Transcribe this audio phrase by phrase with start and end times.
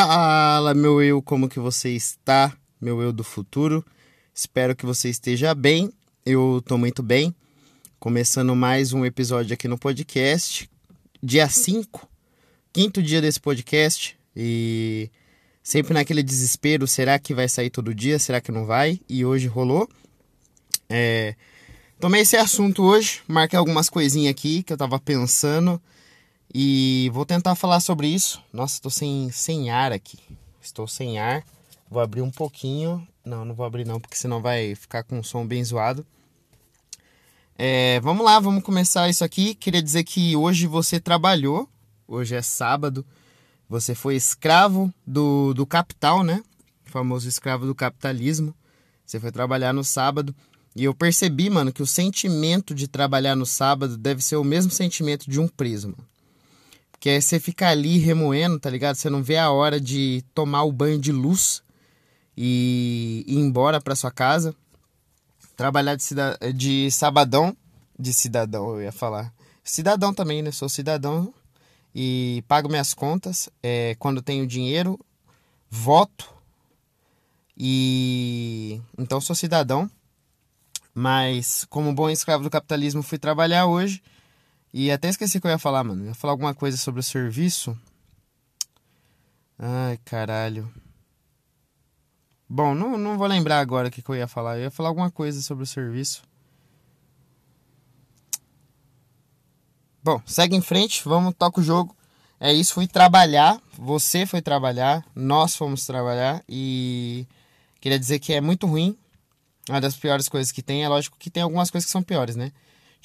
[0.00, 2.56] Fala, meu eu, como que você está?
[2.80, 3.84] Meu eu do futuro.
[4.32, 5.92] Espero que você esteja bem.
[6.24, 7.34] Eu tô muito bem.
[7.98, 10.70] Começando mais um episódio aqui no podcast.
[11.20, 12.08] Dia 5,
[12.72, 14.16] quinto dia desse podcast.
[14.36, 15.10] E
[15.64, 18.20] sempre naquele desespero: será que vai sair todo dia?
[18.20, 19.00] Será que não vai?
[19.08, 19.88] E hoje rolou.
[20.88, 21.34] É,
[21.98, 25.82] tomei esse assunto hoje, marquei algumas coisinhas aqui que eu tava pensando.
[26.52, 28.42] E vou tentar falar sobre isso.
[28.52, 30.18] Nossa, estou sem, sem ar aqui.
[30.60, 31.44] Estou sem ar.
[31.90, 33.06] Vou abrir um pouquinho.
[33.24, 36.06] Não, não vou abrir não, porque senão vai ficar com um som bem zoado.
[37.56, 39.54] É, vamos lá, vamos começar isso aqui.
[39.54, 41.68] Queria dizer que hoje você trabalhou.
[42.06, 43.04] Hoje é sábado.
[43.68, 46.42] Você foi escravo do, do capital, né?
[46.86, 48.54] O famoso escravo do capitalismo.
[49.04, 50.34] Você foi trabalhar no sábado.
[50.74, 54.70] E eu percebi, mano, que o sentimento de trabalhar no sábado deve ser o mesmo
[54.70, 56.08] sentimento de um preso, mano.
[57.00, 58.96] Que é você ficar ali remoendo, tá ligado?
[58.96, 61.62] Você não vê a hora de tomar o banho de luz
[62.36, 64.54] e ir embora para sua casa.
[65.56, 66.38] Trabalhar de, cida...
[66.54, 67.56] de sabadão,
[67.98, 69.32] de cidadão, eu ia falar.
[69.62, 70.50] Cidadão também, né?
[70.50, 71.32] Sou cidadão
[71.94, 73.48] e pago minhas contas.
[73.62, 74.98] É, quando tenho dinheiro,
[75.70, 76.32] voto.
[77.56, 79.90] E então sou cidadão.
[80.94, 84.02] Mas, como bom escravo do capitalismo, fui trabalhar hoje
[84.72, 86.02] e até esqueci o que eu ia falar, mano.
[86.02, 87.78] Eu ia falar alguma coisa sobre o serviço.
[89.58, 90.72] Ai, caralho.
[92.48, 94.56] Bom, não, não vou lembrar agora o que, que eu ia falar.
[94.56, 96.22] Eu ia falar alguma coisa sobre o serviço.
[100.02, 101.94] Bom, segue em frente, vamos, toca o jogo.
[102.40, 107.26] É isso, fui trabalhar, você foi trabalhar, nós fomos trabalhar e
[107.80, 108.96] queria dizer que é muito ruim.
[109.68, 112.36] Uma das piores coisas que tem, é lógico que tem algumas coisas que são piores,
[112.36, 112.52] né?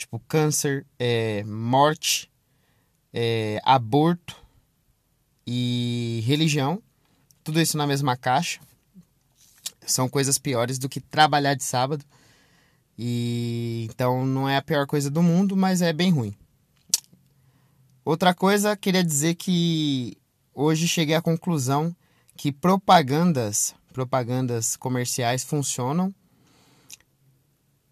[0.03, 2.29] Tipo câncer, é, morte,
[3.13, 4.35] é, aborto
[5.47, 6.81] e religião,
[7.43, 8.59] tudo isso na mesma caixa.
[9.85, 12.05] São coisas piores do que trabalhar de sábado.
[12.97, 16.33] E então não é a pior coisa do mundo, mas é bem ruim.
[18.05, 20.17] Outra coisa, queria dizer que
[20.53, 21.95] hoje cheguei à conclusão
[22.35, 26.13] que propagandas, propagandas comerciais funcionam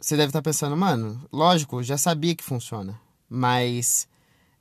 [0.02, 3.00] você deve estar pensando, mano, lógico, já sabia que funciona.
[3.30, 4.08] Mas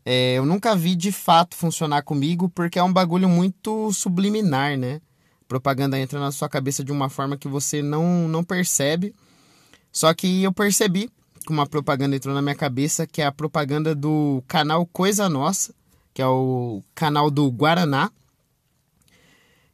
[0.04, 5.00] é, eu nunca vi de fato funcionar comigo porque é um bagulho muito subliminar, né?
[5.50, 9.12] propaganda entra na sua cabeça de uma forma que você não, não percebe.
[9.90, 11.10] Só que eu percebi
[11.44, 15.74] que uma propaganda entrou na minha cabeça, que é a propaganda do canal Coisa Nossa,
[16.14, 18.12] que é o canal do Guaraná.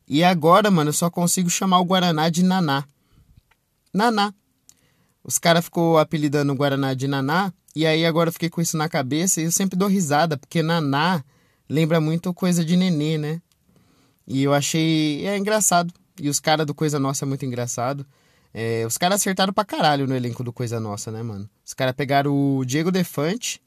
[0.08, 2.84] E agora, mano, eu só consigo chamar o Guaraná de Naná.
[3.92, 4.32] Naná.
[5.26, 8.76] Os caras ficou apelidando o Guaraná de Naná, e aí agora eu fiquei com isso
[8.76, 11.24] na cabeça e eu sempre dou risada, porque Naná
[11.68, 13.42] lembra muito coisa de nenê, né?
[14.24, 15.26] E eu achei.
[15.26, 15.92] É engraçado.
[16.20, 18.06] E os caras do Coisa Nossa é muito engraçado.
[18.54, 21.50] É, os caras acertaram pra caralho no elenco do Coisa Nossa, né, mano?
[21.64, 23.60] Os caras pegaram o Diego Defante,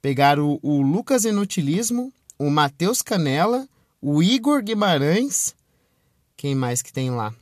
[0.00, 3.66] pegaram o, Lucas Inutilismo, o Matheus Canela,
[4.00, 5.54] o Igor Guimarães.
[6.36, 7.34] Quem mais que tem lá?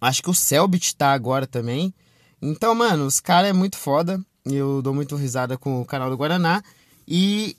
[0.00, 1.94] Acho que o Selbit tá agora também.
[2.40, 4.20] Então, mano, os caras é muito foda.
[4.44, 6.62] Eu dou muito risada com o canal do Guaraná.
[7.06, 7.56] E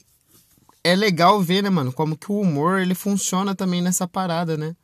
[0.83, 4.75] é legal ver, né, mano, como que o humor ele funciona também nessa parada, né?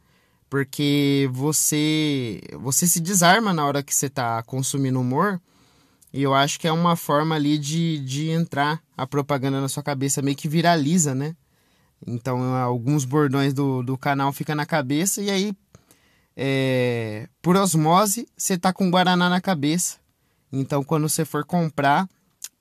[0.49, 5.41] Porque você você se desarma na hora que você tá consumindo humor.
[6.13, 9.83] E eu acho que é uma forma ali de, de entrar a propaganda na sua
[9.83, 11.35] cabeça, meio que viraliza, né?
[12.07, 15.53] Então, alguns bordões do, do canal ficam na cabeça e aí
[16.35, 19.97] é, por osmose, você tá com Guaraná na cabeça.
[20.51, 22.09] Então, quando você for comprar,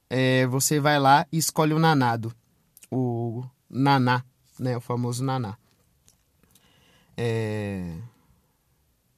[0.09, 2.33] é, você vai lá e escolhe o nanado.
[2.91, 4.25] O naná,
[4.59, 4.77] né?
[4.77, 5.57] O famoso naná.
[7.17, 7.97] É...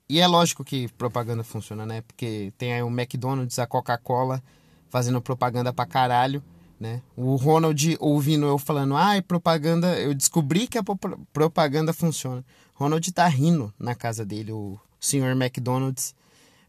[0.09, 2.01] E é lógico que propaganda funciona, né?
[2.03, 4.43] Porque tem aí o McDonald's, a Coca-Cola
[4.89, 6.43] fazendo propaganda pra caralho,
[6.79, 7.03] né?
[7.17, 10.85] O Ronald ouvindo eu falando, ah, propaganda, eu descobri que a
[11.33, 12.45] propaganda funciona.
[12.75, 16.15] Ronald tá rindo na casa dele, o senhor McDonald's.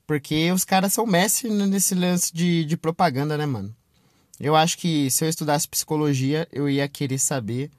[0.06, 3.76] Porque os caras são mestres nesse lance de, de propaganda, né, mano?
[4.40, 7.70] Eu acho que se eu estudasse psicologia, eu ia querer saber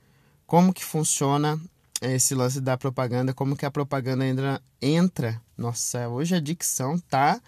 [0.47, 1.59] como que funciona
[2.03, 5.41] esse lance da propaganda, como que a propaganda entra, entra.
[5.57, 7.41] Nossa, hoje a dicção tá.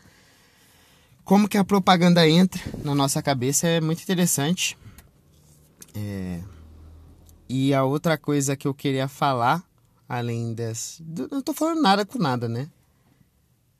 [1.30, 4.76] Como que a propaganda entra na nossa cabeça é muito interessante.
[5.94, 6.40] É...
[7.48, 9.62] E a outra coisa que eu queria falar
[10.08, 11.00] além dessa.
[11.30, 12.68] Não tô falando nada com nada, né?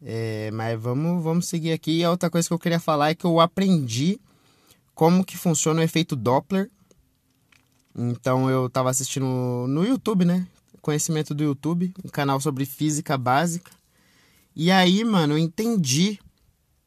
[0.00, 1.98] É, mas vamos, vamos seguir aqui.
[1.98, 4.20] E a outra coisa que eu queria falar é que eu aprendi
[4.94, 6.70] como que funciona o efeito Doppler.
[7.98, 9.26] Então eu tava assistindo
[9.66, 10.46] no YouTube, né?
[10.80, 13.72] conhecimento do YouTube, um canal sobre física básica.
[14.54, 16.20] E aí, mano, eu entendi.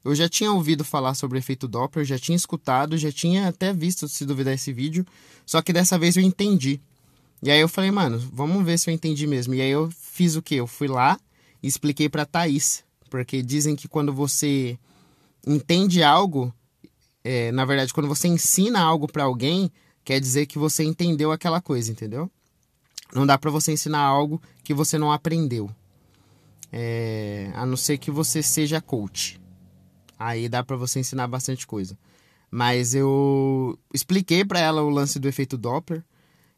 [0.03, 3.71] Eu já tinha ouvido falar sobre o efeito Doppler, já tinha escutado, já tinha até
[3.71, 5.05] visto, se duvidar, esse vídeo.
[5.45, 6.81] Só que dessa vez eu entendi.
[7.41, 9.53] E aí eu falei, mano, vamos ver se eu entendi mesmo.
[9.53, 10.55] E aí eu fiz o quê?
[10.55, 11.17] Eu fui lá
[11.61, 12.83] e expliquei pra Thaís.
[13.09, 14.77] Porque dizem que quando você
[15.45, 16.53] entende algo,
[17.23, 19.71] é, na verdade, quando você ensina algo para alguém,
[20.03, 22.29] quer dizer que você entendeu aquela coisa, entendeu?
[23.13, 25.69] Não dá para você ensinar algo que você não aprendeu.
[26.71, 29.39] É, a não ser que você seja coach.
[30.25, 31.97] Aí dá para você ensinar bastante coisa.
[32.49, 36.01] Mas eu expliquei para ela o lance do efeito Doppler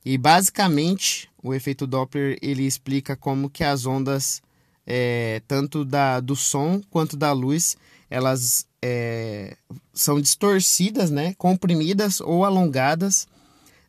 [0.05, 4.39] e basicamente o efeito Doppler ele explica como que as ondas
[4.85, 7.75] é, tanto da, do som quanto da luz
[8.07, 9.57] elas é,
[9.91, 13.27] são distorcidas, né, comprimidas ou alongadas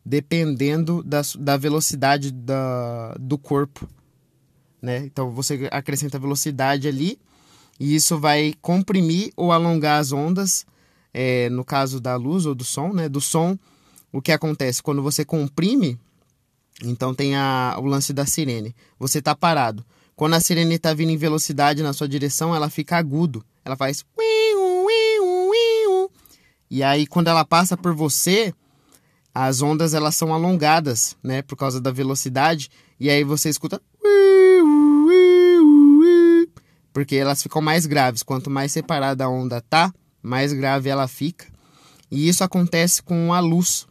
[0.02, 3.86] dependendo da, da velocidade da, do corpo.
[4.80, 5.04] Né?
[5.04, 7.18] Então você acrescenta velocidade ali
[7.78, 10.66] e isso vai comprimir ou alongar as ondas,
[11.12, 12.92] é, no caso da luz ou do som.
[12.92, 13.08] Né?
[13.08, 13.58] Do som,
[14.12, 14.82] o que acontece?
[14.82, 15.98] Quando você comprime,
[16.82, 18.74] então tem a, o lance da sirene.
[18.98, 19.84] Você está parado.
[20.14, 23.44] Quando a sirene está vindo em velocidade na sua direção, ela fica agudo.
[23.64, 24.04] Ela faz.
[26.68, 28.52] E aí, quando ela passa por você,
[29.34, 33.80] as ondas elas são alongadas, né, por causa da velocidade, e aí você escuta
[36.96, 38.22] porque elas ficam mais graves.
[38.22, 41.44] Quanto mais separada a onda tá, mais grave ela fica.
[42.10, 43.86] E isso acontece com a luz.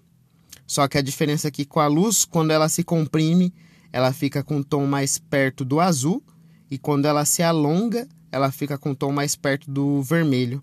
[0.65, 3.53] Só que a diferença aqui com a luz, quando ela se comprime,
[3.93, 6.23] ela fica com um tom mais perto do azul,
[6.71, 10.59] e quando ela se alonga, ela fica com um tom mais perto do vermelho.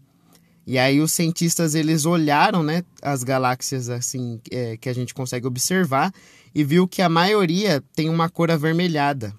[0.66, 5.46] E aí os cientistas eles olharam, né, as galáxias assim é, que a gente consegue
[5.46, 6.12] observar
[6.52, 9.32] e viu que a maioria tem uma cor avermelhada.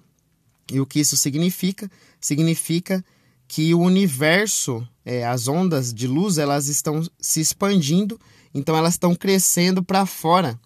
[0.70, 1.90] E o que isso significa?
[2.20, 3.04] Significa
[3.46, 8.18] que o universo, é, as ondas de luz, elas estão se expandindo,
[8.54, 10.58] então elas estão crescendo para fora,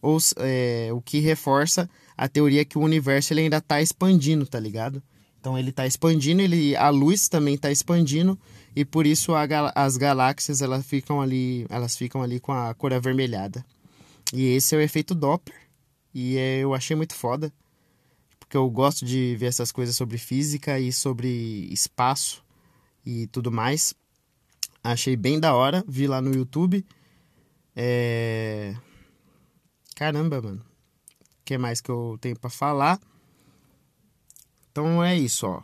[0.00, 4.58] ou é, o que reforça a teoria que o universo ele ainda está expandindo, tá
[4.58, 5.02] ligado?
[5.40, 8.38] Então ele está expandindo, ele, a luz também está expandindo
[8.76, 9.44] e por isso a,
[9.74, 13.64] as galáxias elas ficam ali, elas ficam ali com a cor avermelhada.
[14.32, 15.58] E esse é o efeito Doppler.
[16.14, 17.52] E é, eu achei muito foda,
[18.52, 22.44] porque eu gosto de ver essas coisas sobre física e sobre espaço
[23.02, 23.94] e tudo mais.
[24.84, 26.84] Achei bem da hora, vi lá no YouTube.
[27.74, 28.76] É...
[29.96, 30.60] Caramba, mano.
[30.60, 33.00] O que mais que eu tenho para falar?
[34.70, 35.62] Então é isso, ó.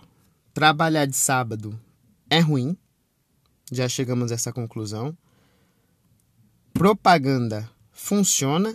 [0.54, 1.78] Trabalhar de sábado
[2.30, 2.74] é ruim.
[3.70, 5.14] Já chegamos a essa conclusão.
[6.72, 8.74] Propaganda funciona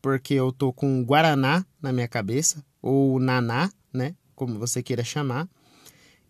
[0.00, 5.48] porque eu tô com guaraná na minha cabeça ou naná, né, como você queira chamar.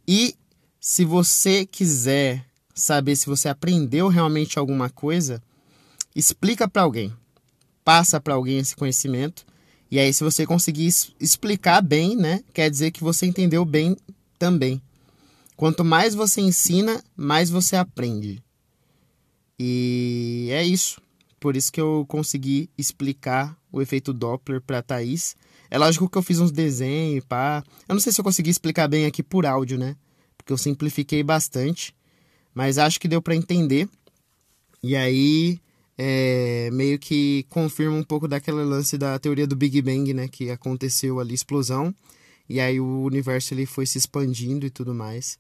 [0.07, 0.37] E
[0.79, 2.45] se você quiser
[2.75, 5.43] saber se você aprendeu realmente alguma coisa,
[6.15, 7.13] explica para alguém.
[7.85, 9.45] Passa para alguém esse conhecimento
[9.93, 10.91] e aí, se você conseguir
[11.21, 13.95] explicar bem, né, quer dizer que você entendeu bem
[14.39, 14.81] também.
[15.55, 18.43] Quanto mais você ensina, mais você aprende.
[19.59, 20.99] E é isso.
[21.39, 25.37] Por isso que eu consegui explicar o efeito Doppler para Thaís.
[25.73, 27.65] É lógico que eu fiz uns desenhos, pá.
[27.89, 29.97] Eu não sei se eu consegui explicar bem aqui por áudio, né?
[30.37, 31.95] Porque eu simplifiquei bastante,
[32.53, 33.89] mas acho que deu para entender.
[34.83, 35.59] E aí,
[35.97, 40.29] é, meio que confirma um pouco daquele lance da teoria do Big Bang, né?
[40.29, 41.95] Que aconteceu ali, explosão.
[42.47, 45.39] E aí o universo ele foi se expandindo e tudo mais.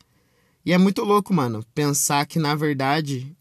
[0.65, 3.37] E é muito louco, mano, pensar que na verdade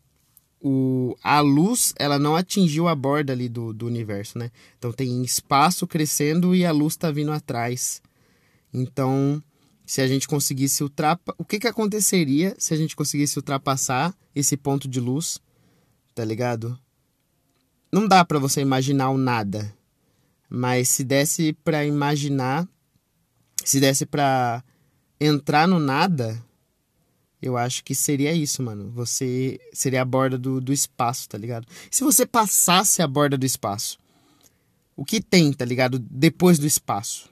[0.61, 4.51] o, a luz ela não atingiu a borda ali do, do universo, né?
[4.77, 8.01] Então tem espaço crescendo e a luz tá vindo atrás.
[8.73, 9.43] Então,
[9.85, 11.35] se a gente conseguisse ultrapassar.
[11.37, 15.39] O que, que aconteceria se a gente conseguisse ultrapassar esse ponto de luz?
[16.13, 16.79] Tá ligado?
[17.91, 19.73] não dá para você imaginar o nada.
[20.49, 22.67] Mas se desse para imaginar,
[23.63, 24.63] se desse para
[25.19, 26.41] entrar no nada,
[27.41, 28.91] eu acho que seria isso, mano.
[28.91, 31.67] Você seria a borda do, do espaço, tá ligado?
[31.89, 33.97] Se você passasse a borda do espaço,
[34.95, 35.97] o que tem, tá ligado?
[35.97, 37.29] Depois do espaço.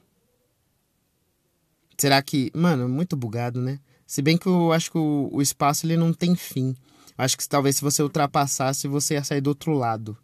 [1.97, 2.51] Será que.
[2.55, 3.79] Mano, muito bugado, né?
[4.07, 6.75] Se bem que eu acho que o, o espaço ele não tem fim.
[7.15, 10.17] Eu acho que talvez se você ultrapassasse, você ia sair do outro lado.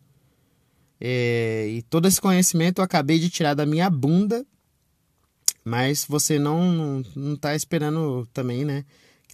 [1.00, 4.46] É, e todo esse conhecimento eu acabei de tirar da minha bunda,
[5.64, 8.86] mas você não, não, não tá esperando também, né?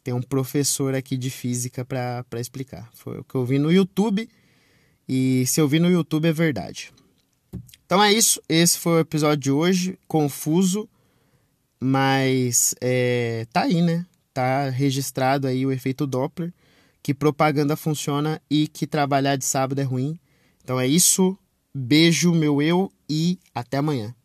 [0.02, 2.90] que tem um professor aqui de física para explicar.
[2.94, 4.28] Foi o que eu vi no YouTube
[5.08, 6.92] e se eu vi no YouTube é verdade.
[7.86, 10.90] Então é isso, esse foi o episódio de hoje, confuso,
[11.80, 14.06] mas é, tá aí, né?
[14.34, 16.54] Tá registrado aí o efeito Doppler,
[17.04, 20.18] que propaganda funciona e que trabalhar de sábado é ruim.
[20.64, 21.38] Então é isso,
[21.76, 24.16] beijo meu eu e até amanhã.